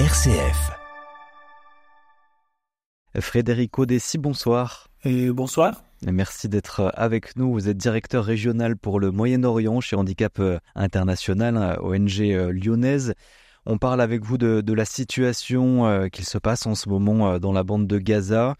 RCF. 0.00 0.72
Frédérico 3.20 3.86
Dessy, 3.86 4.18
bonsoir. 4.18 4.88
Et 5.04 5.30
bonsoir. 5.30 5.84
Merci 6.04 6.48
d'être 6.48 6.90
avec 6.96 7.36
nous. 7.36 7.52
Vous 7.52 7.68
êtes 7.68 7.76
directeur 7.76 8.24
régional 8.24 8.76
pour 8.76 8.98
le 8.98 9.12
Moyen-Orient 9.12 9.80
chez 9.80 9.94
Handicap 9.94 10.42
International, 10.74 11.78
ONG 11.80 12.18
lyonnaise. 12.50 13.14
On 13.66 13.78
parle 13.78 14.00
avec 14.00 14.24
vous 14.24 14.36
de, 14.36 14.72
la 14.72 14.84
situation 14.84 15.86
euh, 15.86 16.08
qu'il 16.08 16.24
se 16.24 16.38
passe 16.38 16.66
en 16.66 16.74
ce 16.74 16.88
moment 16.88 17.30
euh, 17.30 17.38
dans 17.38 17.52
la 17.52 17.62
bande 17.62 17.86
de 17.86 17.98
Gaza, 17.98 18.56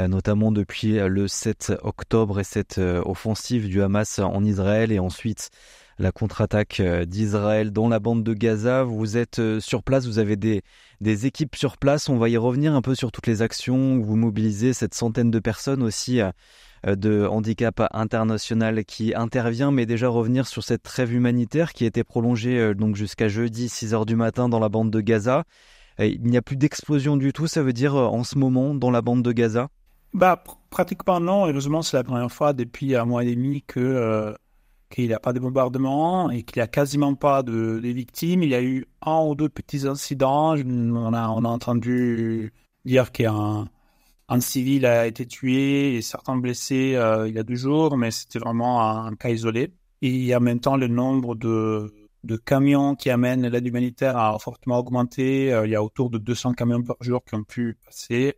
euh, 0.00 0.08
notamment 0.08 0.52
depuis 0.52 0.94
le 0.94 1.28
7 1.28 1.74
octobre 1.82 2.40
et 2.40 2.44
cette 2.44 2.78
offensive 2.78 3.68
du 3.68 3.82
Hamas 3.82 4.20
en 4.20 4.42
Israël 4.42 4.90
et 4.90 4.98
ensuite 5.00 5.50
la 5.98 6.12
contre-attaque 6.12 6.80
d'Israël 7.06 7.72
dans 7.72 7.88
la 7.88 7.98
bande 7.98 8.22
de 8.22 8.34
Gaza. 8.34 8.84
Vous 8.84 9.16
êtes 9.16 9.40
sur 9.60 9.82
place, 9.82 10.06
vous 10.06 10.18
avez 10.18 10.36
des, 10.36 10.62
des 11.00 11.26
équipes 11.26 11.56
sur 11.56 11.76
place. 11.76 12.08
On 12.08 12.18
va 12.18 12.28
y 12.28 12.36
revenir 12.36 12.74
un 12.74 12.82
peu 12.82 12.94
sur 12.94 13.12
toutes 13.12 13.26
les 13.26 13.42
actions. 13.42 13.98
Vous 14.00 14.16
mobilisez 14.16 14.72
cette 14.72 14.94
centaine 14.94 15.30
de 15.30 15.38
personnes 15.38 15.82
aussi 15.82 16.20
euh, 16.86 16.96
de 16.96 17.26
handicap 17.26 17.82
international 17.92 18.84
qui 18.84 19.14
intervient, 19.14 19.70
mais 19.70 19.86
déjà 19.86 20.08
revenir 20.08 20.46
sur 20.46 20.62
cette 20.62 20.82
trêve 20.82 21.12
humanitaire 21.12 21.72
qui 21.72 21.84
a 21.84 21.86
été 21.88 22.04
prolongée 22.04 22.58
euh, 22.58 22.94
jusqu'à 22.94 23.28
jeudi 23.28 23.68
6 23.68 23.94
h 23.94 24.06
du 24.06 24.16
matin 24.16 24.48
dans 24.48 24.60
la 24.60 24.68
bande 24.68 24.90
de 24.90 25.00
Gaza. 25.00 25.44
Euh, 25.98 26.06
il 26.06 26.22
n'y 26.22 26.36
a 26.36 26.42
plus 26.42 26.56
d'explosion 26.56 27.16
du 27.16 27.32
tout, 27.32 27.46
ça 27.46 27.62
veut 27.62 27.72
dire 27.72 27.96
en 27.96 28.22
ce 28.22 28.38
moment 28.38 28.74
dans 28.74 28.90
la 28.90 29.02
bande 29.02 29.22
de 29.22 29.32
Gaza? 29.32 29.68
Bah, 30.14 30.42
Pratiquement 30.70 31.20
non. 31.20 31.46
Heureusement, 31.46 31.82
c'est 31.82 31.96
la 31.96 32.04
première 32.04 32.30
fois 32.30 32.52
depuis 32.52 32.94
un 32.94 33.04
mois 33.04 33.24
et 33.24 33.34
demi 33.34 33.62
que, 33.62 34.34
qu'il 34.90 35.06
n'y 35.08 35.14
a 35.14 35.20
pas 35.20 35.32
de 35.32 35.40
bombardement 35.40 36.30
et 36.30 36.42
qu'il 36.42 36.60
n'y 36.60 36.64
a 36.64 36.66
quasiment 36.66 37.14
pas 37.14 37.42
de, 37.42 37.78
victimes. 37.82 38.42
Il 38.42 38.50
y 38.50 38.54
a 38.54 38.62
eu 38.62 38.86
un 39.02 39.20
ou 39.22 39.34
deux 39.34 39.48
petits 39.48 39.86
incidents. 39.86 40.56
On 40.56 41.12
a, 41.12 41.28
entendu 41.28 42.52
dire 42.84 43.10
a 43.26 43.64
un, 44.28 44.40
civil 44.40 44.86
a 44.86 45.06
été 45.06 45.26
tué 45.26 45.96
et 45.96 46.02
certains 46.02 46.36
blessés 46.36 46.94
euh, 46.94 47.28
il 47.28 47.34
y 47.34 47.38
a 47.38 47.42
deux 47.42 47.54
jours, 47.54 47.96
mais 47.96 48.10
c'était 48.10 48.38
vraiment 48.38 48.82
un, 48.82 49.14
cas 49.14 49.30
isolé. 49.30 49.72
Et 50.02 50.34
en 50.34 50.40
même 50.40 50.60
temps, 50.60 50.76
le 50.76 50.86
nombre 50.86 51.34
de, 51.34 51.92
de 52.24 52.36
camions 52.36 52.94
qui 52.94 53.10
amènent 53.10 53.46
l'aide 53.46 53.66
humanitaire 53.66 54.16
a 54.16 54.38
fortement 54.38 54.78
augmenté. 54.78 55.52
Euh, 55.52 55.66
il 55.66 55.72
y 55.72 55.76
a 55.76 55.82
autour 55.82 56.10
de 56.10 56.18
200 56.18 56.54
camions 56.54 56.82
par 56.82 56.96
jour 57.00 57.24
qui 57.24 57.34
ont 57.34 57.44
pu 57.44 57.76
passer 57.84 58.36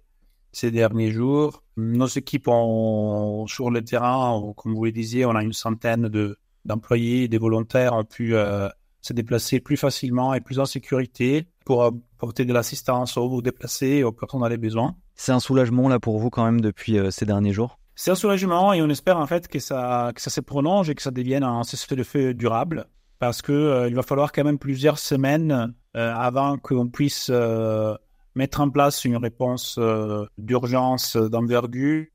ces 0.53 0.71
derniers 0.71 1.11
jours. 1.11 1.63
Nos 1.77 2.07
équipes 2.07 2.49
ont, 2.49 3.47
sur 3.47 3.71
le 3.71 3.83
terrain, 3.83 4.53
comme 4.57 4.75
vous 4.75 4.85
le 4.85 4.93
disiez, 4.93 5.25
on 5.25 5.35
a 5.35 5.43
une 5.43 5.53
centaine 5.53 6.09
de, 6.09 6.39
d'employés, 6.65 7.29
des 7.29 7.39
volontaires 7.39 7.95
ont 7.95 8.05
pu 8.05 8.35
euh, 8.35 8.69
se 9.01 9.13
déplacer 9.13 9.61
plus 9.61 9.77
facilement 9.77 10.35
et 10.35 10.41
plus 10.41 10.59
en 10.59 10.67
sécurité 10.67 11.47
pour 11.65 11.85
apporter 11.85 12.45
de 12.45 12.53
l'assistance 12.53 13.17
aux 13.17 13.43
déplacés 13.43 14.03
aux 14.03 14.13
personnes 14.13 14.41
dans 14.41 14.49
les 14.49 14.59
besoins. 14.59 14.97
C'est 15.15 15.33
un 15.33 15.41
soulagement 15.41 15.89
là 15.89 15.99
pour 15.99 16.19
vous 16.19 16.31
quand 16.31 16.45
même 16.45 16.61
depuis 16.61 16.99
euh, 16.99 17.11
ces 17.11 17.27
derniers 17.27 17.53
jours? 17.53 17.79
C'est 17.95 18.11
un 18.11 18.15
soulagement 18.15 18.73
et 18.73 18.81
on 18.83 18.89
espère 18.89 19.19
en 19.19 19.27
fait 19.27 19.47
que 19.47 19.59
ça, 19.59 20.13
que 20.15 20.21
ça 20.23 20.31
se 20.31 20.41
prolonge 20.41 20.89
et 20.89 20.95
que 20.95 21.03
ça 21.03 21.11
devienne 21.11 21.43
un 21.43 21.63
cessez-le-feu 21.65 22.35
durable 22.35 22.87
parce 23.19 23.43
que 23.43 23.53
euh, 23.53 23.89
il 23.89 23.95
va 23.95 24.03
falloir 24.03 24.33
quand 24.33 24.45
même 24.45 24.59
plusieurs 24.59 24.99
semaines 24.99 25.75
avant 25.93 26.57
qu'on 26.57 26.87
puisse 26.87 27.33
mettre 28.41 28.63
en 28.63 28.71
place 28.71 29.05
une 29.05 29.19
réponse 29.19 29.79
d'urgence 30.39 31.17
d'envergure 31.17 32.07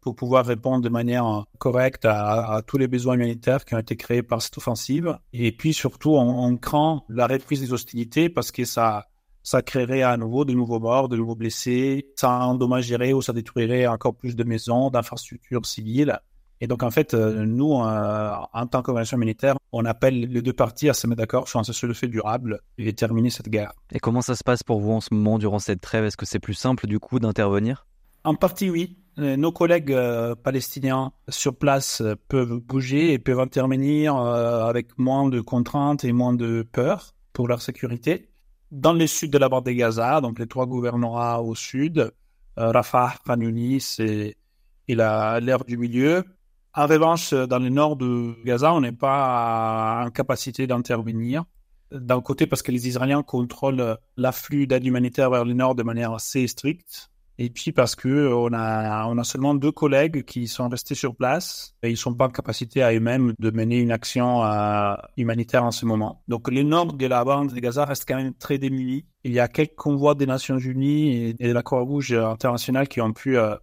pour 0.00 0.16
pouvoir 0.16 0.44
répondre 0.44 0.82
de 0.82 0.88
manière 0.88 1.44
correcte 1.58 2.04
à, 2.04 2.62
tous 2.66 2.76
les 2.76 2.88
besoins 2.88 3.14
humanitaires 3.14 3.64
qui 3.64 3.76
ont 3.76 3.78
été 3.78 3.96
créés 3.96 4.24
par 4.24 4.42
cette 4.42 4.58
offensive. 4.58 5.16
Et 5.32 5.52
puis 5.52 5.72
surtout, 5.72 6.10
on, 6.10 6.44
on 6.44 6.56
craint 6.56 7.02
la 7.08 7.28
reprise 7.28 7.60
des 7.60 7.72
hostilités 7.72 8.28
parce 8.28 8.50
que 8.50 8.64
ça 8.64 9.06
ça 9.42 9.62
créerait 9.62 10.02
à 10.02 10.16
nouveau 10.16 10.44
de 10.44 10.52
nouveaux 10.52 10.80
morts, 10.80 11.08
de 11.08 11.16
nouveaux 11.16 11.34
blessés, 11.34 12.12
ça 12.14 12.30
endommagerait 12.30 13.12
ou 13.12 13.22
ça 13.22 13.32
détruirait 13.32 13.86
encore 13.86 14.14
plus 14.14 14.36
de 14.36 14.44
maisons, 14.44 14.90
d'infrastructures 14.90 15.64
civiles. 15.64 16.20
Et 16.62 16.66
donc, 16.66 16.82
en 16.82 16.90
fait, 16.90 17.14
euh, 17.14 17.46
nous, 17.46 17.72
euh, 17.72 18.32
en 18.52 18.66
tant 18.66 18.82
qu'organisation 18.82 19.16
militaire, 19.16 19.56
on 19.72 19.86
appelle 19.86 20.20
les 20.20 20.42
deux 20.42 20.52
parties 20.52 20.90
à 20.90 20.94
se 20.94 21.06
mettre 21.06 21.20
d'accord 21.20 21.48
sur 21.48 21.58
un 21.58 21.64
cessez-le-feu 21.64 22.08
durable 22.08 22.60
et 22.76 22.92
terminer 22.92 23.30
cette 23.30 23.48
guerre. 23.48 23.72
Et 23.92 23.98
comment 23.98 24.20
ça 24.20 24.34
se 24.34 24.44
passe 24.44 24.62
pour 24.62 24.80
vous 24.80 24.92
en 24.92 25.00
ce 25.00 25.14
moment, 25.14 25.38
durant 25.38 25.58
cette 25.58 25.80
trêve? 25.80 26.04
Est-ce 26.04 26.18
que 26.18 26.26
c'est 26.26 26.38
plus 26.38 26.54
simple, 26.54 26.86
du 26.86 26.98
coup, 26.98 27.18
d'intervenir? 27.18 27.86
En 28.24 28.34
partie, 28.34 28.68
oui. 28.68 28.98
Euh, 29.18 29.36
nos 29.36 29.52
collègues 29.52 29.96
palestiniens 30.42 31.12
sur 31.28 31.56
place 31.56 32.02
peuvent 32.28 32.58
bouger 32.58 33.14
et 33.14 33.18
peuvent 33.18 33.40
intervenir 33.40 34.16
avec 34.16 34.98
moins 34.98 35.28
de 35.28 35.40
contraintes 35.40 36.04
et 36.04 36.12
moins 36.12 36.34
de 36.34 36.62
peur 36.70 37.14
pour 37.32 37.48
leur 37.48 37.62
sécurité 37.62 38.28
dans 38.70 38.92
le 38.92 39.06
sud 39.06 39.32
de 39.32 39.38
la 39.38 39.48
bande 39.48 39.66
de 39.66 39.72
Gaza, 39.72 40.20
donc 40.20 40.38
les 40.38 40.46
trois 40.46 40.66
gouvernorats 40.66 41.42
au 41.42 41.56
sud, 41.56 42.12
Rafah, 42.56 43.14
Khan 43.26 43.40
et, 43.40 44.36
et 44.86 44.94
l'aire 44.94 45.64
du 45.64 45.76
milieu. 45.76 46.24
En 46.74 46.86
revanche, 46.86 47.34
dans 47.34 47.58
le 47.58 47.68
nord 47.68 47.96
de 47.96 48.36
Gaza, 48.44 48.72
on 48.72 48.80
n'est 48.80 48.92
pas 48.92 50.04
en 50.06 50.10
capacité 50.10 50.66
d'intervenir. 50.66 51.44
D'un 51.90 52.20
côté, 52.20 52.46
parce 52.46 52.62
que 52.62 52.70
les 52.70 52.86
Israéliens 52.86 53.24
contrôlent 53.24 53.98
l'afflux 54.16 54.68
d'aide 54.68 54.86
humanitaire 54.86 55.30
vers 55.30 55.44
le 55.44 55.54
nord 55.54 55.74
de 55.74 55.82
manière 55.82 56.12
assez 56.12 56.46
stricte. 56.46 57.10
Et 57.42 57.48
puis 57.48 57.72
parce 57.72 57.96
que 57.96 58.28
a, 58.52 59.06
on 59.08 59.16
a 59.16 59.24
seulement 59.24 59.54
deux 59.54 59.72
collègues 59.72 60.24
qui 60.24 60.46
sont 60.46 60.68
restés 60.68 60.94
sur 60.94 61.16
place 61.16 61.74
et 61.82 61.88
ils 61.88 61.96
sont 61.96 62.12
pas 62.12 62.26
en 62.26 62.28
capacité 62.28 62.82
à 62.82 62.92
eux-mêmes 62.92 63.32
de 63.38 63.50
mener 63.50 63.78
une 63.78 63.92
action 63.92 64.44
euh, 64.44 64.94
humanitaire 65.16 65.64
en 65.64 65.70
ce 65.70 65.86
moment. 65.86 66.22
Donc 66.28 66.50
le 66.50 66.62
nord 66.62 66.92
de 66.92 67.06
la 67.06 67.24
bande 67.24 67.54
de 67.54 67.58
Gaza 67.58 67.86
reste 67.86 68.04
quand 68.06 68.16
même 68.16 68.34
très 68.34 68.58
démuni. 68.58 69.06
Il 69.24 69.32
y 69.32 69.40
a 69.40 69.48
quelques 69.48 69.74
convois 69.74 70.14
des 70.14 70.26
Nations 70.26 70.58
Unies 70.58 71.16
et, 71.16 71.32
de 71.32 71.52
la 71.52 71.62
Croix-Rouge 71.62 72.12
internationale 72.12 72.88
qui 72.88 73.00
ont 73.00 73.14
pu 73.14 73.38
euh, 73.38 73.56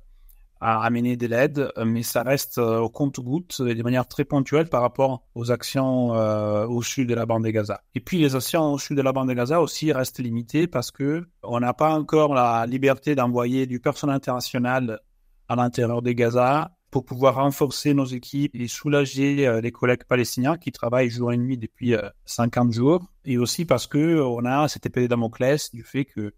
à 0.60 0.84
amener 0.84 1.18
de 1.18 1.28
l'aide, 1.28 1.72
euh, 1.78 1.86
mais 1.86 2.04
ça 2.04 2.24
reste 2.24 2.58
euh, 2.58 2.80
au 2.80 2.90
compte-gouttes 2.90 3.62
de 3.62 3.84
manière 3.84 4.08
très 4.08 4.26
ponctuelle 4.26 4.68
par 4.70 4.82
rapport 4.82 5.24
aux 5.36 5.52
actions 5.52 6.16
euh, 6.16 6.66
au 6.68 6.82
sud 6.82 7.10
de 7.10 7.16
la 7.16 7.26
bande 7.26 7.44
de 7.44 7.50
Gaza. 7.50 7.82
Et 7.96 8.00
puis 8.00 8.20
les 8.20 8.36
actions 8.36 8.74
au 8.74 8.78
sud 8.78 8.98
de 8.98 9.02
la 9.02 9.12
bande 9.12 9.30
de 9.30 9.34
Gaza 9.34 9.62
aussi 9.62 9.92
restent 9.92 10.20
limitées 10.20 10.68
parce 10.68 10.92
que 10.92 11.28
on 11.44 11.60
n'a 11.60 11.74
pas 11.74 11.94
encore 11.94 12.34
la 12.34 12.66
liberté 12.66 13.16
d'envoyer 13.16 13.66
du 13.66 13.80
personnel 13.80 14.16
international 14.16 15.00
à 15.48 15.56
l'intérieur 15.56 16.02
de 16.02 16.12
Gaza 16.12 16.72
pour 16.92 17.06
pouvoir 17.06 17.36
renforcer 17.36 17.94
nos 17.94 18.06
équipes 18.06 18.56
et 18.56 18.68
soulager 18.68 19.60
les 19.62 19.72
collègues 19.72 20.06
palestiniens 20.06 20.58
qui 20.58 20.72
travaillent 20.72 21.10
jour 21.10 21.34
et 21.34 21.38
nuit 21.38 21.58
depuis 21.58 21.94
50 22.26 22.72
jours. 22.72 23.06
Et 23.26 23.38
aussi 23.38 23.66
parce 23.66 23.88
que 23.88 24.22
on 24.22 24.46
a 24.46 24.68
cette 24.70 24.86
épée 24.86 25.02
de 25.02 25.08
Damoclès 25.08 25.72
du 25.74 25.84
fait 25.84 26.06
que 26.06 26.34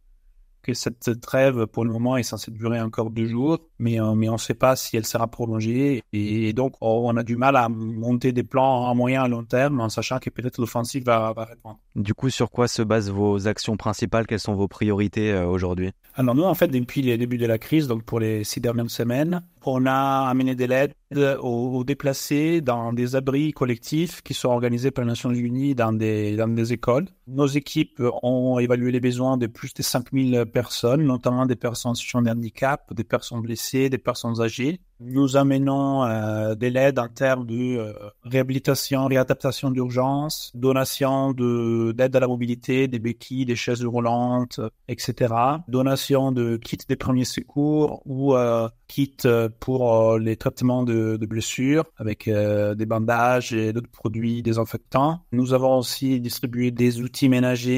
que 0.61 0.73
cette 0.73 1.21
trêve, 1.21 1.65
pour 1.67 1.85
le 1.85 1.91
moment, 1.91 2.17
est 2.17 2.23
censée 2.23 2.51
durer 2.51 2.81
encore 2.81 3.09
deux 3.09 3.25
jours, 3.25 3.59
mais, 3.79 3.99
euh, 3.99 4.13
mais 4.13 4.29
on 4.29 4.33
ne 4.33 4.37
sait 4.37 4.53
pas 4.53 4.75
si 4.75 4.97
elle 4.97 5.05
sera 5.05 5.27
prolongée. 5.27 6.03
Et, 6.13 6.53
donc, 6.53 6.73
on 6.81 7.15
a 7.17 7.23
du 7.23 7.35
mal 7.35 7.55
à 7.55 7.69
monter 7.69 8.31
des 8.31 8.43
plans 8.43 8.89
à 8.89 8.93
moyen 8.93 9.21
et 9.21 9.25
à 9.25 9.27
long 9.27 9.43
terme 9.43 9.79
en 9.81 9.89
sachant 9.89 10.19
que 10.19 10.29
peut-être 10.29 10.57
l'offensive 10.59 11.05
va, 11.05 11.33
va 11.33 11.45
répondre. 11.45 11.79
Du 11.95 12.13
coup, 12.13 12.29
sur 12.29 12.51
quoi 12.51 12.67
se 12.67 12.81
basent 12.81 13.09
vos 13.09 13.47
actions 13.47 13.77
principales? 13.77 14.27
Quelles 14.27 14.39
sont 14.39 14.55
vos 14.55 14.67
priorités 14.67 15.31
euh, 15.31 15.47
aujourd'hui? 15.47 15.91
Alors 16.15 16.35
nous, 16.35 16.43
en 16.43 16.53
fait, 16.53 16.67
depuis 16.67 17.01
le 17.01 17.17
début 17.17 17.37
de 17.37 17.45
la 17.45 17.57
crise, 17.57 17.87
donc 17.87 18.03
pour 18.03 18.19
les 18.19 18.43
six 18.43 18.59
dernières 18.59 18.89
semaines, 18.89 19.41
on 19.69 19.85
a 19.85 20.27
amené 20.29 20.55
de 20.55 20.65
l'aide 20.65 20.93
aux, 21.41 21.83
déplacés 21.83 22.61
dans 22.61 22.93
des 22.93 23.15
abris 23.15 23.51
collectifs 23.51 24.21
qui 24.21 24.33
sont 24.33 24.49
organisés 24.49 24.91
par 24.91 25.05
les 25.05 25.09
Nations 25.09 25.31
Unies 25.31 25.75
dans 25.75 25.93
des, 25.93 26.35
dans 26.35 26.47
des 26.47 26.73
écoles. 26.73 27.05
Nos 27.27 27.47
équipes 27.47 28.01
ont 28.23 28.59
évalué 28.59 28.91
les 28.91 28.99
besoins 28.99 29.37
de 29.37 29.47
plus 29.47 29.73
de 29.73 29.81
5000 29.81 30.45
personnes, 30.53 31.03
notamment 31.03 31.45
des 31.45 31.55
personnes 31.55 31.91
en 31.91 31.95
situation 31.95 32.21
de 32.21 32.29
handicap, 32.29 32.93
des 32.93 33.03
personnes 33.03 33.41
blessées, 33.41 33.89
des 33.89 33.97
personnes 33.97 34.41
âgées. 34.41 34.79
Nous 35.01 35.37
amenons 35.37 36.03
euh, 36.03 36.55
de 36.55 36.67
l'aide 36.67 36.99
en 36.99 37.07
termes 37.07 37.45
de 37.45 37.77
euh, 37.77 37.93
réhabilitation, 38.23 39.05
réadaptation 39.05 39.71
d'urgence, 39.71 40.51
donation 40.53 41.31
de 41.31 41.93
d'aide 41.93 42.15
à 42.15 42.19
la 42.19 42.27
mobilité, 42.27 42.87
des 42.87 42.99
béquilles, 42.99 43.45
des 43.45 43.55
chaises 43.55 43.85
roulantes, 43.85 44.59
etc. 44.87 45.33
Donation 45.67 46.31
de 46.31 46.57
kits 46.57 46.77
des 46.87 46.95
premiers 46.95 47.25
secours 47.25 48.01
ou 48.05 48.35
euh, 48.35 48.67
kits 48.87 49.15
pour 49.59 49.93
euh, 49.93 50.19
les 50.19 50.35
traitements 50.35 50.83
de, 50.83 51.17
de 51.17 51.25
blessures 51.25 51.85
avec 51.97 52.27
euh, 52.27 52.75
des 52.75 52.85
bandages 52.85 53.53
et 53.53 53.71
d'autres 53.71 53.89
produits 53.89 54.41
désinfectants. 54.41 55.21
Nous 55.31 55.53
avons 55.53 55.77
aussi 55.77 56.19
distribué 56.19 56.71
des 56.71 57.01
outils 57.01 57.29
ménagers 57.29 57.69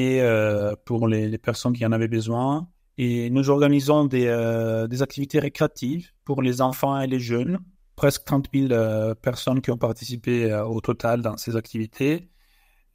pour 0.84 1.06
les, 1.06 1.28
les 1.28 1.38
personnes 1.38 1.72
qui 1.72 1.86
en 1.86 1.92
avaient 1.92 2.08
besoin. 2.08 2.66
Et 2.98 3.30
nous 3.30 3.50
organisons 3.50 4.04
des, 4.04 4.26
euh, 4.26 4.86
des, 4.86 5.02
activités 5.02 5.38
récréatives 5.38 6.10
pour 6.24 6.42
les 6.42 6.60
enfants 6.60 7.00
et 7.00 7.06
les 7.06 7.20
jeunes. 7.20 7.58
Presque 7.96 8.24
30 8.24 8.48
000 8.54 8.72
euh, 8.72 9.14
personnes 9.14 9.60
qui 9.62 9.70
ont 9.70 9.78
participé 9.78 10.50
euh, 10.50 10.64
au 10.64 10.80
total 10.80 11.22
dans 11.22 11.36
ces 11.36 11.56
activités. 11.56 12.28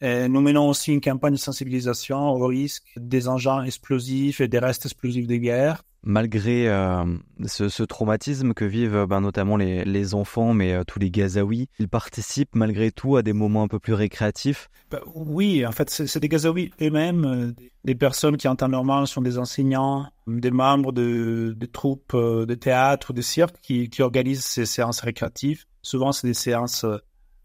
Et 0.01 0.27
nous 0.27 0.41
menons 0.41 0.69
aussi 0.69 0.93
une 0.93 1.01
campagne 1.01 1.33
de 1.33 1.39
sensibilisation 1.39 2.29
au 2.29 2.45
risque 2.45 2.85
des 2.97 3.27
engins 3.27 3.63
explosifs 3.63 4.41
et 4.41 4.47
des 4.47 4.59
restes 4.59 4.85
explosifs 4.85 5.25
de 5.25 5.37
guerre 5.37 5.83
malgré 6.03 6.69
euh, 6.69 7.03
ce, 7.45 7.83
traumatisme 7.83 8.53
que 8.53 8.65
vivent 8.65 9.05
ben, 9.07 9.21
notamment 9.21 9.57
les, 9.57 10.13
enfants, 10.13 10.53
mais 10.53 10.73
euh, 10.73 10.83
tous 10.85 10.99
les 10.99 11.11
Gazaouis, 11.11 11.69
ils 11.79 11.89
participent 11.89 12.55
malgré 12.55 12.91
tout 12.91 13.17
à 13.17 13.23
des 13.23 13.33
moments 13.33 13.63
un 13.63 13.67
peu 13.67 13.79
plus 13.79 13.93
récréatifs 13.93 14.69
bah, 14.89 15.01
Oui, 15.15 15.65
en 15.65 15.71
fait, 15.71 15.89
c'est 15.89 16.19
des 16.19 16.29
Gazaouis 16.29 16.71
eux-mêmes, 16.81 17.25
euh, 17.25 17.51
des 17.83 17.95
personnes 17.95 18.37
qui 18.37 18.47
en 18.47 18.55
temps 18.55 18.69
normal 18.69 19.07
sont 19.07 19.21
des 19.21 19.37
enseignants, 19.37 20.07
des 20.27 20.51
membres 20.51 20.91
de, 20.91 21.55
troupes 21.71 22.15
de 22.15 22.55
théâtre 22.55 23.11
ou 23.11 23.13
de 23.13 23.21
cirque 23.21 23.57
qui, 23.61 23.89
organisent 23.99 24.45
ces 24.45 24.65
séances 24.65 25.01
récréatives. 25.01 25.65
Souvent, 25.81 26.11
c'est 26.11 26.27
des 26.27 26.33
séances 26.33 26.85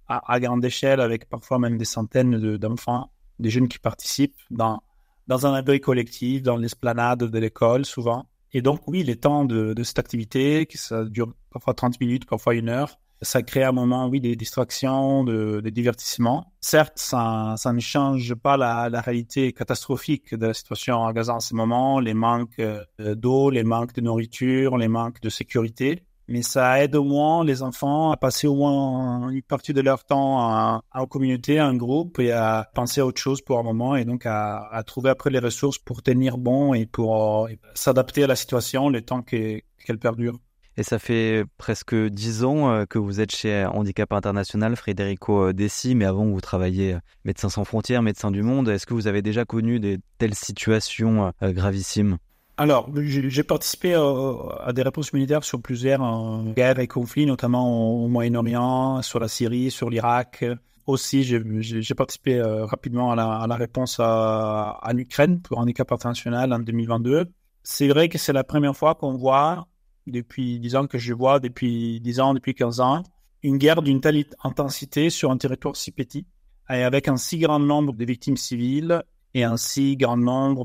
à, 0.09 0.41
grande 0.41 0.65
échelle 0.65 1.01
avec 1.01 1.29
parfois 1.29 1.59
même 1.59 1.79
des 1.79 1.85
centaines 1.85 2.57
d'enfants, 2.59 3.11
des 3.39 3.51
jeunes 3.51 3.69
qui 3.69 3.79
participent 3.79 4.37
dans, 4.51 4.83
dans 5.27 5.47
un 5.47 5.55
abri 5.55 5.81
collectif, 5.81 6.43
dans 6.43 6.57
l'esplanade 6.57 7.25
de 7.25 7.39
l'école 7.39 7.85
souvent. 7.85 8.27
Et 8.55 8.63
donc, 8.63 8.87
oui, 8.87 9.03
les 9.03 9.17
temps 9.17 9.45
de, 9.45 9.75
cette 9.83 9.99
activité, 9.99 10.67
qui 10.67 10.79
ça 10.79 11.05
dure 11.05 11.33
parfois 11.51 11.75
30 11.75 12.01
minutes, 12.01 12.27
parfois 12.27 12.55
une 12.55 12.69
heure, 12.69 12.99
ça 13.23 13.43
crée 13.43 13.63
un 13.63 13.73
moment, 13.73 14.09
oui, 14.09 14.21
des 14.21 14.35
distractions, 14.35 15.23
de, 15.25 15.61
des 15.61 15.71
divertissements. 15.71 16.53
Certes, 16.61 16.99
ça, 16.99 17.57
ne 17.73 17.81
change 17.81 18.35
pas 18.35 18.57
la, 18.57 18.89
la, 18.91 19.01
réalité 19.01 19.53
catastrophique 19.53 20.35
de 20.35 20.47
la 20.47 20.55
situation 20.55 21.07
à 21.07 21.13
Gaza 21.13 21.35
en 21.35 21.41
ce 21.41 21.55
moment, 21.55 22.01
les 22.01 22.15
manques 22.15 22.59
euh, 22.59 22.85
d'eau, 22.99 23.49
les 23.49 23.63
manques 23.63 23.95
de 23.95 24.01
nourriture, 24.01 24.77
les 24.77 24.89
manques 24.89 25.21
de 25.21 25.29
sécurité 25.29 26.03
mais 26.29 26.43
ça 26.43 26.83
aide 26.83 26.97
au 26.97 27.05
moins 27.05 27.45
les 27.45 27.63
enfants 27.63 28.11
à 28.11 28.17
passer 28.17 28.47
au 28.47 28.55
moins 28.55 29.29
une 29.31 29.43
partie 29.43 29.73
de 29.73 29.81
leur 29.81 30.05
temps 30.05 30.83
en, 30.93 31.07
communauté, 31.07 31.61
en 31.61 31.75
groupe 31.75 32.19
et 32.19 32.33
à 32.33 32.71
penser 32.75 33.01
à 33.01 33.07
autre 33.07 33.21
chose 33.21 33.41
pour 33.43 33.59
un 33.59 33.63
moment 33.63 33.97
et 33.97 34.05
donc 34.05 34.25
à, 34.27 34.83
trouver 34.87 35.11
après 35.11 35.31
les 35.31 35.39
ressources 35.39 35.79
pour 35.79 36.03
tenir 36.03 36.39
bon 36.39 36.75
et 36.75 36.87
pour 36.87 37.47
euh, 37.47 37.51
s'adapter 37.75 38.25
à 38.25 38.27
la 38.27 38.37
situation 38.37 38.89
le 38.89 39.03
temps 39.03 39.23
qu'elle 39.23 39.99
perdure. 40.01 40.39
Et 40.79 40.83
ça 40.83 40.99
fait 40.99 41.45
presque 41.59 41.95
dix 41.95 42.45
ans 42.45 42.71
euh, 42.71 42.85
que 42.87 42.99
vous 42.99 43.21
êtes 43.21 43.35
chez 43.35 43.67
Handicap 43.67 44.11
International, 44.13 44.75
Frédérico 44.75 45.49
euh, 45.49 45.53
Dessy, 45.53 45.95
mais 45.95 46.07
avant 46.07 46.25
vous 46.25 46.41
travailliez 46.41 46.97
Médecins 47.25 47.51
sans 47.51 47.65
frontières, 47.65 48.03
Médecins 48.03 48.31
du 48.31 48.43
Monde. 48.43 48.69
Est-ce 48.69 48.87
que 48.87 48.95
vous 48.95 49.07
avez 49.07 49.21
déjà 49.21 49.45
connu 49.45 49.81
des 49.81 49.99
telles 50.19 50.35
situations 50.35 51.33
gravissimes? 51.43 52.17
Alors, 52.63 52.89
j'ai 52.95 53.43
participé 53.43 53.93
à 53.95 54.73
des 54.73 54.83
réponses 54.83 55.13
militaires 55.13 55.43
sur 55.43 55.61
plusieurs 55.61 56.01
euh, 56.01 56.53
guerres 56.53 56.79
et 56.79 56.87
conflits, 56.87 57.27
notamment 57.27 58.05
au, 58.05 58.07
Moyen-Orient, 58.07 59.03
sur 59.03 59.19
la 59.19 59.27
Syrie, 59.27 59.73
sur 59.73 59.91
l'Irak. 59.91 60.45
Aussi, 60.87 61.25
j'ai 61.25 61.95
participé 61.97 62.39
euh, 62.39 62.65
rapidement 62.65 63.11
à 63.11 63.17
la, 63.49 63.57
réponse 63.57 63.99
à, 63.99 64.79
à 64.81 64.93
l'Ukraine 64.93 65.41
pour 65.41 65.59
handicap 65.59 65.91
international 65.91 66.53
en 66.53 66.61
2022. 66.61 67.33
C'est 67.65 67.89
vrai 67.89 68.09
que 68.09 68.17
c'est 68.17 68.33
la 68.33 68.45
première 68.45 68.77
fois 68.77 68.95
qu'on 68.95 69.17
voit, 69.17 69.67
depuis 70.07 70.61
10 70.61 70.77
ans 70.77 70.87
que 70.87 70.99
je 70.99 71.15
vois, 71.15 71.41
depuis 71.41 72.01
10 72.01 72.21
ans, 72.21 72.33
depuis 72.33 72.55
15 72.55 72.79
ans, 72.79 73.03
une 73.43 73.59
guerre 73.59 73.83
d'une 73.83 74.01
telle 74.01 74.25
intensité 74.45 75.11
sur 75.11 75.33
un 75.33 75.37
territoire 75.37 75.75
si 75.75 75.91
petit 75.91 76.27
et 76.71 76.85
avec 76.85 77.09
un 77.09 77.17
si 77.17 77.39
grand 77.39 77.59
nombre 77.59 77.93
de 77.93 78.05
victimes 78.05 78.37
civiles 78.37 79.03
et 79.35 79.45
ainsi 79.45 79.97
grand 79.97 80.17
nombre 80.17 80.65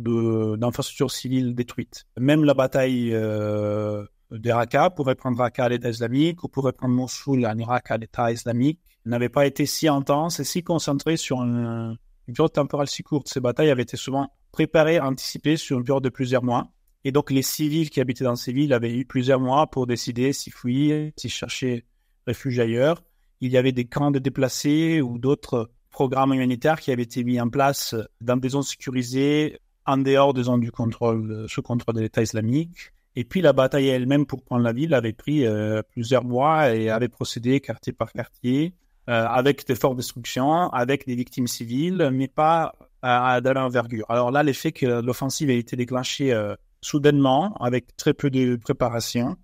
d'infrastructures 0.58 1.12
civiles 1.12 1.56
détruites. 1.56 2.06
Même 2.18 2.44
la 2.44 2.54
bataille 2.54 3.12
euh, 3.14 4.06
de 4.32 4.52
Raqqa, 4.52 4.90
pourrait 4.90 5.16
prendre 5.16 5.38
Raqqa 5.38 5.66
à 5.66 5.70
l'État 5.70 5.90
islamique, 5.90 6.44
ou 6.44 6.50
pourrait 6.50 6.74
prendre 6.74 6.94
Mossoul 6.94 7.46
en 7.46 7.58
Irak 7.58 7.92
à 7.92 7.98
l'État 7.98 8.32
islamique, 8.32 8.80
n'avait 9.06 9.30
pas 9.30 9.46
été 9.46 9.66
si 9.66 9.88
intense 9.88 10.40
et 10.40 10.44
si 10.44 10.64
concentrée 10.64 11.18
sur 11.18 11.42
une 11.42 11.98
période 12.26 12.52
temporelle 12.52 12.88
si 12.88 13.04
courte. 13.04 13.30
Ces 13.30 13.40
batailles 13.40 13.70
avaient 13.70 13.84
été 13.84 13.98
souvent 13.98 14.30
préparées, 14.52 15.00
anticipées 15.00 15.58
sur 15.58 15.78
une 15.78 15.84
période 15.86 16.04
de 16.04 16.10
plusieurs 16.10 16.44
mois. 16.44 16.72
Et 17.04 17.12
donc 17.12 17.32
les 17.32 17.42
civils 17.42 17.90
qui 17.90 18.02
habitaient 18.02 18.26
dans 18.26 18.36
ces 18.36 18.52
villes 18.52 18.74
avaient 18.74 18.94
eu 18.94 19.06
plusieurs 19.06 19.40
mois 19.40 19.68
pour 19.68 19.88
décider 19.88 20.34
s'y 20.34 20.52
fuir, 20.52 21.12
s'y 21.16 21.30
chercher 21.30 21.86
refuge 22.28 22.60
ailleurs. 22.60 23.02
Il 23.40 23.52
y 23.52 23.58
avait 23.58 23.72
des 23.72 23.86
camps 23.86 24.12
de 24.12 24.20
déplacés 24.20 25.02
ou 25.02 25.20
d'autres 25.20 25.72
programme 25.98 26.32
humanitaire 26.32 26.80
qui 26.80 26.92
avait 26.92 27.02
été 27.02 27.24
mis 27.24 27.42
en 27.42 27.50
place 27.50 27.96
dans 28.22 28.38
des 28.38 28.50
zones 28.50 28.62
sécurisées 28.62 29.60
en 29.88 29.98
dehors 29.98 30.32
des 30.32 30.44
zones 30.44 30.60
du 30.60 30.72
contrôle, 30.72 31.48
sous 31.50 31.64
contrôle 31.64 31.96
de 31.96 32.02
l'État 32.02 32.22
islamique. 32.22 32.94
Et 33.16 33.24
puis 33.24 33.42
la 33.42 33.52
bataille 33.52 33.88
elle-même 33.88 34.28
pour 34.28 34.44
prendre 34.44 34.64
la 34.64 34.74
ville 34.74 34.94
avait 34.94 35.18
pris 35.24 35.44
euh, 35.44 35.82
plusieurs 35.90 36.24
mois 36.24 36.72
et 36.76 36.92
avait 36.92 37.08
procédé 37.08 37.62
quartier 37.62 37.94
par 37.94 38.12
quartier, 38.14 38.76
euh, 39.10 39.26
avec 39.26 39.66
des 39.66 39.74
fortes 39.74 39.98
destructions, 39.98 40.70
avec 40.70 41.08
des 41.08 41.16
victimes 41.16 41.48
civiles, 41.48 42.12
mais 42.14 42.28
pas 42.28 42.76
à, 43.02 43.42
de 43.42 43.50
l'envergure. 43.50 44.06
Alors 44.08 44.30
là, 44.30 44.44
l'effet 44.44 44.72
que 44.72 45.02
l'offensive 45.02 45.50
a 45.50 45.54
été 45.54 45.76
déclenchée 45.76 46.32
euh, 46.32 46.54
soudainement, 46.80 47.56
avec 47.56 47.98
très 47.98 48.14
peu 48.14 48.30
de 48.30 48.56
préparation 48.58 49.36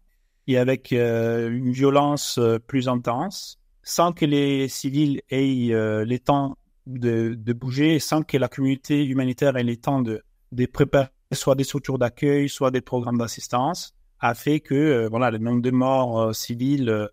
et 0.45 0.59
avec 0.59 0.91
une 0.91 1.71
violence 1.71 2.39
plus 2.67 2.87
intense, 2.89 3.57
sans 3.83 4.13
que 4.13 4.25
les 4.25 4.67
civils 4.69 5.21
aient 5.29 5.71
euh, 5.71 6.05
le 6.05 6.17
temps 6.17 6.57
de, 6.87 7.35
de, 7.37 7.53
bouger, 7.53 7.99
sans 7.99 8.23
que 8.23 8.37
la 8.37 8.47
communauté 8.47 9.05
humanitaire 9.05 9.57
ait 9.57 9.63
le 9.63 9.75
temps 9.75 10.01
de, 10.01 10.23
de 10.51 10.65
préparer 10.65 11.09
soit 11.33 11.55
des 11.55 11.63
structures 11.63 11.97
d'accueil, 11.97 12.47
soit 12.47 12.71
des 12.71 12.81
programmes 12.81 13.17
d'assistance, 13.17 13.93
a 14.19 14.33
fait 14.33 14.61
que 14.61 14.73
euh, 14.73 15.09
voilà, 15.09 15.31
le 15.31 15.37
nombre 15.37 15.61
de 15.61 15.71
morts 15.71 16.21
euh, 16.21 16.33
civils 16.33 17.09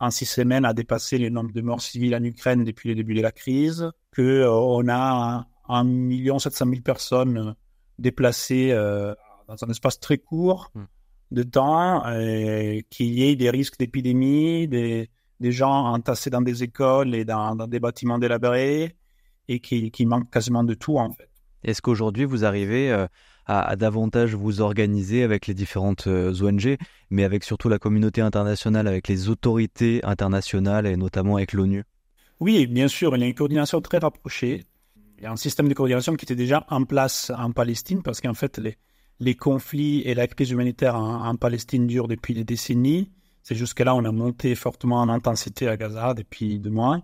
en 0.00 0.10
six 0.10 0.26
semaines 0.26 0.64
a 0.64 0.72
dépassé 0.72 1.18
le 1.18 1.28
nombre 1.28 1.52
de 1.52 1.60
morts 1.60 1.80
civils 1.80 2.14
en 2.14 2.22
Ukraine 2.22 2.64
depuis 2.64 2.88
le 2.88 2.94
début 2.94 3.14
de 3.14 3.22
la 3.22 3.32
crise, 3.32 3.90
que 4.10 4.46
on 4.48 4.88
a 4.88 5.46
un 5.68 5.84
million 5.84 6.38
sept 6.38 6.54
cent 6.54 6.66
mille 6.66 6.82
personnes 6.82 7.54
déplacées 7.98 8.70
dans 9.48 9.64
un 9.64 9.70
espace 9.70 10.00
très 10.00 10.18
court 10.18 10.72
hmm. 10.74 10.84
de 11.30 11.42
temps, 11.44 12.02
qu'il 12.90 13.14
y 13.14 13.22
ait 13.22 13.36
des 13.36 13.50
risques 13.50 13.78
d'épidémie, 13.78 14.68
des 14.68 15.10
des 15.40 15.52
gens 15.52 15.86
entassés 15.86 16.30
dans 16.30 16.40
des 16.40 16.62
écoles 16.62 17.14
et 17.14 17.24
dans, 17.24 17.54
des 17.66 17.80
bâtiments 17.80 18.18
délabrés 18.18 18.96
et 19.48 19.60
qui, 19.60 19.90
qui 19.90 20.06
manquent 20.06 20.30
quasiment 20.30 20.64
de 20.64 20.74
tout 20.74 20.98
en 20.98 21.12
fait. 21.12 21.28
Est-ce 21.64 21.82
qu'aujourd'hui 21.82 22.24
vous 22.24 22.44
arrivez 22.44 22.90
euh, 22.92 23.06
à, 23.46 23.76
davantage 23.76 24.34
vous 24.34 24.60
organiser 24.60 25.22
avec 25.22 25.46
les 25.46 25.54
différentes 25.54 26.06
euh, 26.06 26.32
ONG, 26.42 26.76
mais 27.10 27.24
avec 27.24 27.44
surtout 27.44 27.68
la 27.68 27.78
communauté 27.78 28.20
internationale, 28.20 28.86
avec 28.86 29.08
les 29.08 29.28
autorités 29.28 30.04
internationales 30.04 30.86
et 30.86 30.96
notamment 30.96 31.36
avec 31.36 31.52
l'ONU? 31.52 31.84
Oui, 32.40 32.66
bien 32.66 32.88
sûr, 32.88 33.16
il 33.16 33.20
y 33.20 33.24
a 33.24 33.26
une 33.26 33.34
coordination 33.34 33.80
très 33.80 33.98
rapprochée. 33.98 34.64
Il 35.18 35.24
y 35.24 35.26
a 35.26 35.32
un 35.32 35.36
système 35.36 35.68
de 35.68 35.74
coordination 35.74 36.14
qui 36.16 36.24
était 36.24 36.34
déjà 36.34 36.66
en 36.68 36.84
place 36.84 37.32
en 37.36 37.52
Palestine 37.52 38.02
parce 38.02 38.20
qu'en 38.20 38.34
fait 38.34 38.58
les, 38.58 38.76
les 39.20 39.34
conflits 39.34 40.02
et 40.02 40.14
la 40.14 40.26
crise 40.26 40.50
humanitaire 40.50 40.96
en 40.96 41.36
Palestine 41.36 41.86
durent 41.86 42.08
depuis 42.08 42.34
des 42.34 42.44
décennies. 42.44 43.10
C'est 43.44 43.54
jusque-là, 43.54 43.94
on 43.94 44.04
a 44.06 44.10
monté 44.10 44.54
fortement 44.54 45.02
en 45.02 45.10
intensité 45.10 45.68
à 45.68 45.76
Gaza 45.76 46.14
depuis 46.14 46.58
deux 46.58 46.70
mois. 46.70 47.02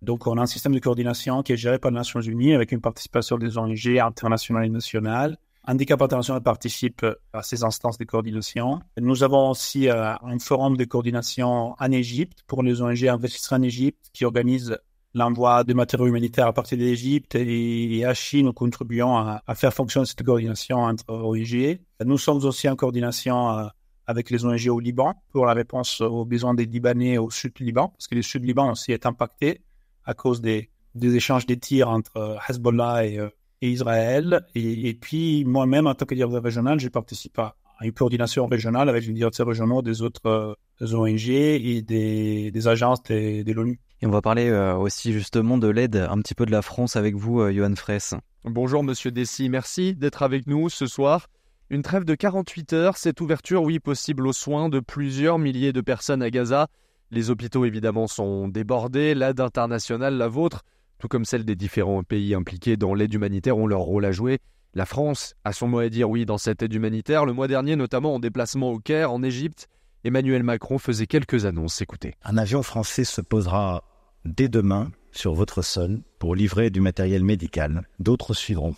Donc, 0.00 0.26
on 0.26 0.38
a 0.38 0.40
un 0.40 0.46
système 0.46 0.72
de 0.72 0.78
coordination 0.78 1.42
qui 1.42 1.52
est 1.52 1.56
géré 1.58 1.78
par 1.78 1.90
les 1.90 1.98
Nations 1.98 2.20
Unies 2.20 2.54
avec 2.54 2.72
une 2.72 2.80
participation 2.80 3.36
des 3.36 3.58
ONG 3.58 3.98
internationales 3.98 4.64
et 4.64 4.70
nationales. 4.70 5.36
Handicap 5.68 6.00
International 6.00 6.42
participe 6.42 7.04
à 7.34 7.42
ces 7.42 7.62
instances 7.62 7.98
de 7.98 8.04
coordination. 8.04 8.80
Nous 8.98 9.22
avons 9.22 9.50
aussi 9.50 9.90
euh, 9.90 10.14
un 10.22 10.38
forum 10.38 10.78
de 10.78 10.84
coordination 10.84 11.74
en 11.78 11.92
Égypte 11.92 12.38
pour 12.46 12.62
les 12.62 12.80
ONG 12.80 13.04
investisseurs 13.06 13.58
en 13.58 13.62
Égypte 13.62 14.06
qui 14.14 14.24
organise 14.24 14.78
l'envoi 15.12 15.64
de 15.64 15.74
matériaux 15.74 16.06
humanitaires 16.06 16.46
à 16.46 16.52
partir 16.54 16.78
d'Égypte 16.78 17.34
et, 17.34 18.04
à 18.04 18.14
Chine, 18.14 18.46
nous 18.46 18.52
contribuons 18.52 19.16
à, 19.16 19.42
à, 19.46 19.54
faire 19.54 19.74
fonctionner 19.74 20.06
cette 20.06 20.22
coordination 20.22 20.78
entre 20.78 21.04
ONG. 21.12 21.80
Nous 22.04 22.18
sommes 22.18 22.44
aussi 22.44 22.68
en 22.68 22.76
coordination 22.76 23.58
euh, 23.58 23.66
avec 24.06 24.30
les 24.30 24.44
ONG 24.44 24.68
au 24.68 24.80
Liban 24.80 25.14
pour 25.32 25.46
la 25.46 25.52
réponse 25.52 26.00
aux 26.00 26.24
besoins 26.24 26.54
des 26.54 26.66
Libanais 26.66 27.18
au 27.18 27.30
sud 27.30 27.54
du 27.54 27.64
Liban, 27.64 27.88
parce 27.88 28.06
que 28.06 28.14
le 28.14 28.22
sud 28.22 28.42
du 28.42 28.48
Liban 28.48 28.70
aussi 28.70 28.92
est 28.92 29.06
impacté 29.06 29.62
à 30.04 30.14
cause 30.14 30.40
des, 30.40 30.70
des 30.94 31.16
échanges 31.16 31.46
des 31.46 31.58
tirs 31.58 31.88
entre 31.88 32.16
euh, 32.16 32.36
Hezbollah 32.48 33.06
et, 33.06 33.18
euh, 33.18 33.28
et 33.60 33.70
Israël. 33.70 34.46
Et, 34.54 34.88
et 34.88 34.94
puis 34.94 35.44
moi-même, 35.44 35.86
en 35.86 35.94
tant 35.94 36.06
que 36.06 36.14
directeur 36.14 36.42
régional, 36.42 36.78
j'ai 36.78 36.90
participé 36.90 37.42
à 37.42 37.84
une 37.84 37.92
coordination 37.92 38.46
régionale 38.46 38.88
avec 38.88 39.04
les 39.06 39.12
directeurs 39.12 39.46
régionaux 39.46 39.82
des 39.82 40.02
autres 40.02 40.26
euh, 40.26 40.54
ONG 40.80 41.28
et 41.28 41.82
des, 41.82 42.50
des 42.50 42.68
agences 42.68 43.02
de, 43.04 43.42
de 43.42 43.52
l'ONU. 43.52 43.80
Et 44.02 44.06
on 44.06 44.10
va 44.10 44.20
parler 44.20 44.52
aussi 44.78 45.14
justement 45.14 45.56
de 45.56 45.68
l'aide 45.68 45.96
un 45.96 46.18
petit 46.18 46.34
peu 46.34 46.44
de 46.44 46.50
la 46.50 46.60
France 46.60 46.96
avec 46.96 47.14
vous, 47.14 47.50
Johan 47.50 47.74
Fraisse. 47.76 48.14
Bonjour 48.44 48.84
Monsieur 48.84 49.10
Dessy, 49.10 49.48
merci 49.48 49.94
d'être 49.94 50.22
avec 50.22 50.46
nous 50.46 50.68
ce 50.68 50.86
soir. 50.86 51.28
Une 51.68 51.82
trêve 51.82 52.04
de 52.04 52.14
48 52.14 52.72
heures, 52.74 52.96
cette 52.96 53.20
ouverture, 53.20 53.64
oui, 53.64 53.80
possible 53.80 54.28
aux 54.28 54.32
soins 54.32 54.68
de 54.68 54.78
plusieurs 54.78 55.36
milliers 55.36 55.72
de 55.72 55.80
personnes 55.80 56.22
à 56.22 56.30
Gaza. 56.30 56.68
Les 57.10 57.28
hôpitaux, 57.28 57.64
évidemment, 57.64 58.06
sont 58.06 58.46
débordés. 58.46 59.16
L'aide 59.16 59.40
internationale, 59.40 60.14
la 60.14 60.28
vôtre, 60.28 60.62
tout 61.00 61.08
comme 61.08 61.24
celle 61.24 61.44
des 61.44 61.56
différents 61.56 62.04
pays 62.04 62.34
impliqués 62.34 62.76
dans 62.76 62.94
l'aide 62.94 63.12
humanitaire, 63.12 63.58
ont 63.58 63.66
leur 63.66 63.80
rôle 63.80 64.04
à 64.04 64.12
jouer. 64.12 64.38
La 64.74 64.86
France 64.86 65.34
a 65.42 65.52
son 65.52 65.66
mot 65.66 65.80
à 65.80 65.88
dire, 65.88 66.08
oui, 66.08 66.24
dans 66.24 66.38
cette 66.38 66.62
aide 66.62 66.72
humanitaire. 66.72 67.24
Le 67.24 67.32
mois 67.32 67.48
dernier, 67.48 67.74
notamment 67.74 68.14
en 68.14 68.20
déplacement 68.20 68.70
au 68.70 68.78
Caire, 68.78 69.10
en 69.10 69.24
Égypte, 69.24 69.66
Emmanuel 70.04 70.44
Macron 70.44 70.78
faisait 70.78 71.08
quelques 71.08 71.46
annonces. 71.46 71.82
Écoutez. 71.82 72.14
Un 72.22 72.38
avion 72.38 72.62
français 72.62 73.02
se 73.02 73.20
posera 73.20 73.82
dès 74.24 74.48
demain 74.48 74.92
sur 75.10 75.34
votre 75.34 75.62
sol 75.62 76.00
pour 76.20 76.36
livrer 76.36 76.70
du 76.70 76.80
matériel 76.80 77.24
médical. 77.24 77.88
D'autres 77.98 78.34
suivront. 78.34 78.76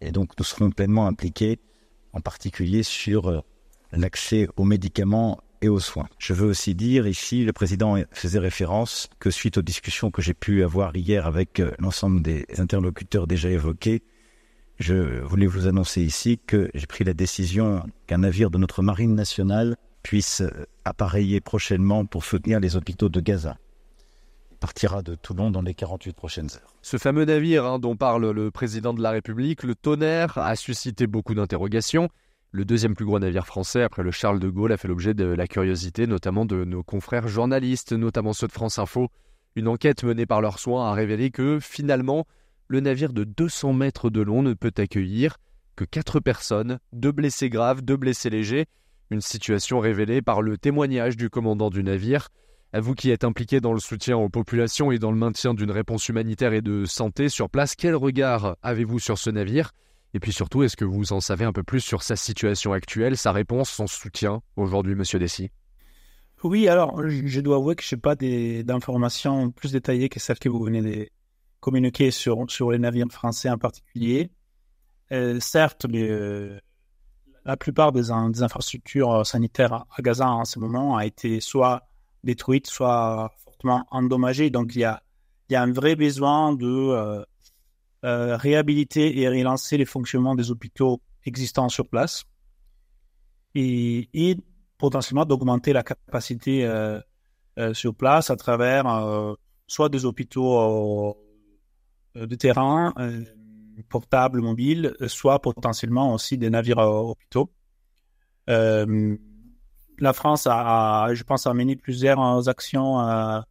Et 0.00 0.12
donc, 0.12 0.38
nous 0.38 0.44
serons 0.44 0.70
pleinement 0.70 1.08
impliqués 1.08 1.58
en 2.16 2.20
particulier 2.20 2.82
sur 2.82 3.44
l'accès 3.92 4.48
aux 4.56 4.64
médicaments 4.64 5.38
et 5.60 5.68
aux 5.68 5.80
soins. 5.80 6.08
Je 6.18 6.32
veux 6.32 6.46
aussi 6.46 6.74
dire 6.74 7.06
ici, 7.06 7.44
le 7.44 7.52
président 7.52 7.96
faisait 8.10 8.38
référence 8.38 9.08
que 9.20 9.30
suite 9.30 9.58
aux 9.58 9.62
discussions 9.62 10.10
que 10.10 10.22
j'ai 10.22 10.34
pu 10.34 10.64
avoir 10.64 10.96
hier 10.96 11.26
avec 11.26 11.62
l'ensemble 11.78 12.22
des 12.22 12.46
interlocuteurs 12.58 13.26
déjà 13.26 13.50
évoqués, 13.50 14.02
je 14.78 15.20
voulais 15.20 15.46
vous 15.46 15.66
annoncer 15.66 16.02
ici 16.02 16.38
que 16.46 16.70
j'ai 16.74 16.86
pris 16.86 17.04
la 17.04 17.14
décision 17.14 17.82
qu'un 18.06 18.18
navire 18.18 18.50
de 18.50 18.58
notre 18.58 18.82
marine 18.82 19.14
nationale 19.14 19.76
puisse 20.02 20.42
appareiller 20.84 21.40
prochainement 21.40 22.04
pour 22.04 22.24
soutenir 22.24 22.60
les 22.60 22.76
hôpitaux 22.76 23.08
de 23.08 23.20
Gaza. 23.20 23.56
Partira 24.56 25.02
de 25.02 25.14
Toulon 25.14 25.50
dans 25.50 25.62
les 25.62 25.74
48 25.74 26.14
prochaines 26.14 26.48
heures. 26.54 26.74
Ce 26.82 26.96
fameux 26.96 27.24
navire 27.24 27.64
hein, 27.64 27.78
dont 27.78 27.96
parle 27.96 28.30
le 28.30 28.50
président 28.50 28.94
de 28.94 29.02
la 29.02 29.10
République, 29.10 29.62
le 29.62 29.74
Tonnerre, 29.74 30.38
a 30.38 30.56
suscité 30.56 31.06
beaucoup 31.06 31.34
d'interrogations. 31.34 32.08
Le 32.52 32.64
deuxième 32.64 32.94
plus 32.94 33.04
gros 33.04 33.18
navire 33.18 33.46
français 33.46 33.82
après 33.82 34.02
le 34.02 34.10
Charles 34.10 34.40
de 34.40 34.48
Gaulle 34.48 34.72
a 34.72 34.76
fait 34.76 34.88
l'objet 34.88 35.14
de 35.14 35.24
la 35.24 35.46
curiosité 35.46 36.06
notamment 36.06 36.46
de 36.46 36.64
nos 36.64 36.82
confrères 36.82 37.28
journalistes, 37.28 37.92
notamment 37.92 38.32
ceux 38.32 38.46
de 38.46 38.52
France 38.52 38.78
Info. 38.78 39.08
Une 39.56 39.68
enquête 39.68 40.04
menée 40.04 40.26
par 40.26 40.40
leurs 40.40 40.58
soins 40.58 40.90
a 40.90 40.94
révélé 40.94 41.30
que 41.30 41.58
finalement, 41.60 42.26
le 42.68 42.80
navire 42.80 43.12
de 43.12 43.24
200 43.24 43.72
mètres 43.72 44.10
de 44.10 44.20
long 44.20 44.42
ne 44.42 44.54
peut 44.54 44.72
accueillir 44.76 45.36
que 45.76 45.84
4 45.84 46.20
personnes, 46.20 46.78
deux 46.92 47.12
blessés 47.12 47.50
graves, 47.50 47.82
deux 47.82 47.96
blessés 47.96 48.30
légers, 48.30 48.66
une 49.10 49.20
situation 49.20 49.78
révélée 49.78 50.22
par 50.22 50.42
le 50.42 50.58
témoignage 50.58 51.16
du 51.16 51.30
commandant 51.30 51.70
du 51.70 51.84
navire. 51.84 52.28
À 52.76 52.80
vous 52.80 52.94
qui 52.94 53.08
êtes 53.08 53.24
impliqué 53.24 53.62
dans 53.62 53.72
le 53.72 53.78
soutien 53.78 54.18
aux 54.18 54.28
populations 54.28 54.92
et 54.92 54.98
dans 54.98 55.10
le 55.10 55.16
maintien 55.16 55.54
d'une 55.54 55.70
réponse 55.70 56.10
humanitaire 56.10 56.52
et 56.52 56.60
de 56.60 56.84
santé 56.84 57.30
sur 57.30 57.48
place, 57.48 57.74
quel 57.74 57.94
regard 57.94 58.58
avez-vous 58.62 58.98
sur 58.98 59.16
ce 59.16 59.30
navire? 59.30 59.72
Et 60.12 60.20
puis 60.20 60.30
surtout, 60.30 60.62
est-ce 60.62 60.76
que 60.76 60.84
vous 60.84 61.14
en 61.14 61.20
savez 61.20 61.46
un 61.46 61.54
peu 61.54 61.62
plus 61.62 61.80
sur 61.80 62.02
sa 62.02 62.16
situation 62.16 62.74
actuelle, 62.74 63.16
sa 63.16 63.32
réponse, 63.32 63.70
son 63.70 63.86
soutien 63.86 64.42
aujourd'hui, 64.56 64.94
monsieur 64.94 65.18
Dessy? 65.18 65.50
Oui, 66.44 66.68
alors 66.68 67.00
je 67.08 67.40
dois 67.40 67.56
avouer 67.56 67.76
que 67.76 67.82
je 67.82 67.94
n'ai 67.94 68.00
pas 68.02 68.14
d'informations 68.14 69.50
plus 69.52 69.72
détaillées 69.72 70.10
que 70.10 70.20
celles 70.20 70.38
que 70.38 70.50
vous 70.50 70.62
venez 70.62 70.82
de, 70.82 71.08
communiquer 71.60 72.10
sur, 72.10 72.44
sur 72.50 72.72
les 72.72 72.78
navires 72.78 73.06
français 73.10 73.48
en 73.48 73.56
particulier. 73.56 74.30
Euh, 75.12 75.40
certes, 75.40 75.86
euh, 75.86 76.60
la 77.46 77.56
plupart 77.56 77.92
des, 77.92 78.10
infrastructures 78.10 79.26
sanitaires 79.26 79.72
à, 79.72 80.02
Gaza 80.02 80.28
en 80.28 80.44
ce 80.44 80.58
moment 80.58 80.98
a 80.98 81.06
été 81.06 81.40
soit 81.40 81.88
détruite, 82.26 82.66
soit 82.66 83.32
fortement 83.42 83.86
endommagée. 83.90 84.50
Donc 84.50 84.74
il 84.74 84.80
y 84.80 84.84
a, 84.84 85.02
il 85.48 85.54
y 85.54 85.56
a 85.56 85.62
un 85.62 85.72
vrai 85.72 85.96
besoin 85.96 86.52
de 86.52 86.66
euh, 86.66 88.36
réhabiliter 88.36 89.18
et 89.18 89.28
relancer 89.28 89.78
les 89.78 89.86
fonctionnements 89.86 90.34
des 90.34 90.50
hôpitaux 90.50 91.00
existants 91.24 91.70
sur 91.70 91.88
place 91.88 92.24
et, 93.54 94.36
potentiellement 94.78 95.24
d'augmenter 95.24 95.72
la 95.72 95.82
capacité 95.82 96.70
sur 97.72 97.94
place 97.94 98.28
à 98.28 98.36
travers 98.36 98.84
soit 99.66 99.88
des 99.88 100.04
hôpitaux 100.04 101.16
euh, 102.16 102.26
de 102.26 102.34
terrain 102.34 102.92
euh, 102.98 103.22
portables, 103.88 104.40
mobiles, 104.40 104.94
soit 105.06 105.40
potentiellement 105.40 106.14
aussi 106.14 106.38
des 106.38 106.50
navires 106.50 106.78
hôpitaux. 106.78 107.50
Euh, 108.48 109.16
la 109.98 110.12
France 110.12 110.46
a, 110.48 111.08
je 111.12 111.22
pense, 111.22 111.46
a 111.46 111.54
mené 111.54 111.76
plusieurs 111.76 112.48
actions 112.48 113.42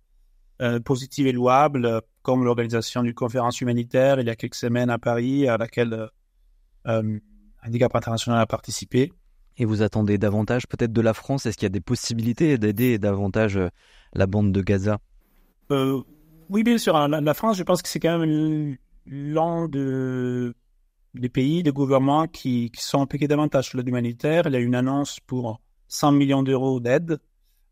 positives 0.83 1.27
et 1.27 1.31
louables, 1.31 2.01
comme 2.21 2.43
l'organisation 2.43 3.03
d'une 3.03 3.13
conférence 3.13 3.61
humanitaire 3.61 4.19
il 4.19 4.27
y 4.27 4.29
a 4.29 4.35
quelques 4.35 4.55
semaines 4.55 4.89
à 4.89 4.97
Paris, 4.97 5.47
à 5.47 5.57
laquelle 5.57 6.09
Handicap 6.85 7.95
International 7.95 8.41
a 8.41 8.45
participé. 8.45 9.11
Et 9.57 9.65
vous 9.65 9.81
attendez 9.81 10.17
davantage 10.17 10.67
peut-être 10.67 10.91
de 10.91 11.01
la 11.01 11.13
France? 11.13 11.45
Est-ce 11.45 11.57
qu'il 11.57 11.65
y 11.65 11.67
a 11.67 11.69
des 11.69 11.81
possibilités 11.81 12.57
d'aider 12.57 12.97
davantage 12.97 13.59
la 14.13 14.27
bande 14.27 14.51
de 14.51 14.61
Gaza? 14.61 14.99
Oui, 15.69 16.63
bien 16.63 16.77
sûr. 16.77 17.07
La, 17.07 17.33
France, 17.33 17.57
je 17.57 17.63
pense 17.63 17.81
que 17.81 17.89
c'est 17.89 17.99
quand 17.99 18.19
même 18.19 18.77
l'un 19.07 19.67
de, 19.67 20.53
des 21.13 21.29
pays, 21.29 21.63
des 21.63 21.71
gouvernements 21.71 22.27
qui, 22.27 22.69
qui 22.71 22.83
sont 22.83 23.01
impliqués 23.01 23.27
davantage 23.27 23.69
sur 23.69 23.77
l'aide 23.77 23.87
humanitaire. 23.87 24.43
Il 24.47 24.53
y 24.53 24.57
a 24.57 24.59
une 24.59 24.75
annonce 24.75 25.19
pour 25.21 25.59
100 25.87 26.11
millions 26.13 26.43
d'euros 26.43 26.79
d'aide 26.79 27.19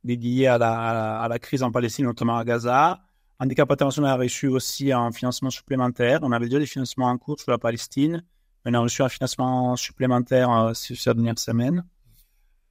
dédiée 0.04 0.48
à 0.48 0.58
la, 0.58 1.40
crise 1.40 1.64
en 1.64 1.72
Palestine, 1.72 2.06
notamment 2.06 2.38
à 2.38 2.44
Gaza. 2.44 3.02
Handicap 3.40 3.72
International 3.72 4.12
a 4.12 4.18
reçu 4.18 4.48
aussi 4.48 4.92
un 4.92 5.12
financement 5.12 5.50
supplémentaire. 5.50 6.20
On 6.24 6.32
avait 6.32 6.46
déjà 6.46 6.60
des 6.60 6.66
financements 6.66 7.08
en 7.08 7.18
cours 7.18 7.40
sur 7.40 7.52
la 7.52 7.58
Palestine. 7.58 8.24
On 8.66 8.74
a 8.74 8.80
reçu 8.80 9.02
un 9.02 9.10
financement 9.10 9.76
supplémentaire 9.76 10.50
euh, 10.52 10.74
ces 10.74 10.96
dernières 11.06 11.40
semaines. 11.40 11.84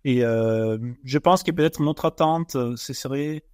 Et 0.04 0.25
euh, 0.25 0.78
je 1.04 1.18
pense 1.18 1.42
que 1.42 1.50
peut-être 1.52 1.80
notre 1.80 2.06
attente, 2.06 2.56
euh, 2.56 2.75
ce 2.76 2.92
serait 2.92 3.44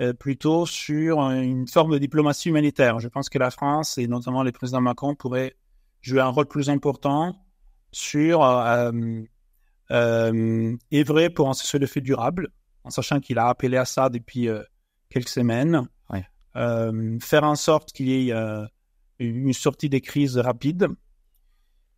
euh, 0.00 0.12
plutôt 0.12 0.66
sur 0.66 1.20
une 1.20 1.66
forme 1.66 1.92
de 1.92 1.98
diplomatie 1.98 2.48
humanitaire. 2.48 3.00
Je 3.00 3.08
pense 3.08 3.28
que 3.28 3.38
la 3.38 3.50
France 3.50 3.98
et 3.98 4.06
notamment 4.06 4.42
le 4.42 4.52
président 4.52 4.80
Macron 4.80 5.14
pourraient 5.14 5.56
jouer 6.00 6.20
un 6.20 6.28
rôle 6.28 6.46
plus 6.46 6.70
important 6.70 7.36
sur 7.92 8.42
euh, 9.90 10.32
euh, 10.32 10.76
œuvrer 10.94 11.30
pour 11.30 11.48
un 11.48 11.54
cessez-le-feu 11.54 12.00
durable, 12.00 12.48
en 12.84 12.90
sachant 12.90 13.20
qu'il 13.20 13.38
a 13.38 13.48
appelé 13.48 13.76
à 13.76 13.84
ça 13.84 14.08
depuis 14.08 14.48
euh, 14.48 14.62
quelques 15.08 15.28
semaines. 15.28 15.88
faire 17.20 17.44
en 17.44 17.54
sorte 17.54 17.92
qu'il 17.92 18.08
y 18.08 18.30
ait 18.30 18.34
une 19.18 19.52
sortie 19.52 19.88
des 19.88 20.00
crises 20.00 20.36
rapide 20.38 20.88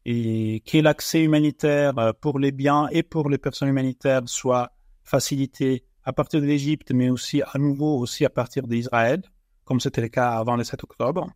et 0.05 0.63
que 0.67 0.79
l'accès 0.79 1.23
humanitaire 1.23 2.15
pour 2.21 2.39
les 2.39 2.53
biens 2.53 2.89
et 2.91 3.03
pour 3.03 3.31
les 3.31 3.39
personnes 3.39 3.69
humanitaires 3.69 4.23
soit 4.27 4.73
facilité 5.05 5.85
à 6.05 6.13
partir 6.13 6.41
de 6.41 6.47
l'Égypte, 6.47 6.91
mais 6.93 7.11
aussi 7.11 7.43
à 7.43 7.59
nouveau 7.59 7.99
aussi 7.99 8.25
à 8.25 8.31
partir 8.31 8.67
d'Israël, 8.67 9.23
comme 9.65 9.81
c'était 9.81 10.01
le 10.01 10.09
cas 10.09 10.31
avant 10.31 10.57
le 10.57 10.65
7 10.65 10.83
octobre. 10.85 11.31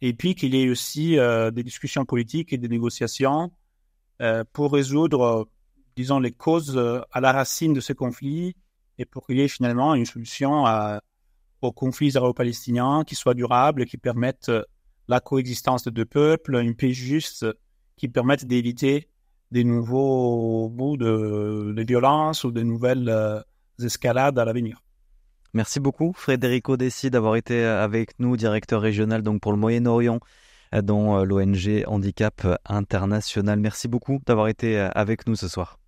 Et 0.00 0.12
puis 0.12 0.34
qu'il 0.34 0.54
y 0.54 0.62
ait 0.62 0.70
aussi 0.70 1.18
euh, 1.18 1.50
des 1.50 1.62
discussions 1.62 2.04
politiques 2.04 2.52
et 2.52 2.58
des 2.58 2.68
négociations 2.68 3.52
euh, 4.20 4.44
pour 4.52 4.72
résoudre, 4.72 5.48
disons, 5.96 6.18
les 6.18 6.32
causes 6.32 6.76
euh, 6.76 7.00
à 7.12 7.20
la 7.20 7.32
racine 7.32 7.72
de 7.72 7.80
ce 7.80 7.92
conflit 7.92 8.56
et 8.98 9.04
pour 9.04 9.26
qu'il 9.26 9.38
y 9.38 9.40
ait 9.40 9.48
finalement 9.48 9.94
une 9.94 10.06
solution 10.06 10.66
à, 10.66 11.00
au 11.62 11.72
conflit 11.72 12.08
israélo-palestinien 12.08 13.04
qui 13.04 13.14
soit 13.14 13.34
durable 13.34 13.86
qui 13.86 13.96
permette 13.96 14.50
la 15.08 15.20
coexistence 15.20 15.84
de 15.84 15.90
deux 15.90 16.04
peuples, 16.04 16.56
une 16.56 16.76
paix 16.76 16.92
juste, 16.92 17.46
qui 17.96 18.08
permette 18.08 18.44
d'éviter 18.46 19.08
des 19.50 19.64
nouveaux 19.64 20.68
bouts 20.68 20.96
de, 20.96 21.72
de 21.76 21.82
violence 21.82 22.44
ou 22.44 22.52
de 22.52 22.62
nouvelles 22.62 23.42
escalades 23.82 24.38
à 24.38 24.44
l'avenir. 24.44 24.80
Merci 25.54 25.80
beaucoup 25.80 26.12
Frédérico 26.14 26.76
Dessy 26.76 27.10
d'avoir 27.10 27.36
été 27.36 27.64
avec 27.64 28.18
nous, 28.18 28.36
directeur 28.36 28.80
régional 28.80 29.22
donc 29.22 29.40
pour 29.40 29.52
le 29.52 29.58
Moyen-Orient 29.58 30.20
euh, 30.74 31.24
l'ONG 31.24 31.84
Handicap 31.86 32.46
International. 32.66 33.58
Merci 33.60 33.88
beaucoup 33.88 34.20
d'avoir 34.26 34.48
été 34.48 34.78
avec 34.78 35.26
nous 35.26 35.36
ce 35.36 35.48
soir. 35.48 35.78